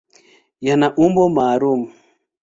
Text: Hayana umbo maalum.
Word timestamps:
Hayana 0.59 0.87
umbo 1.03 1.23
maalum. 1.35 1.81